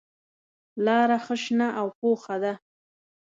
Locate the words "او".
1.79-1.87